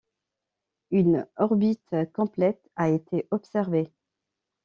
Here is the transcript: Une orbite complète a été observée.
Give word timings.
Une 0.89 1.27
orbite 1.37 1.95
complète 2.11 2.67
a 2.75 2.89
été 2.89 3.27
observée. 3.29 3.91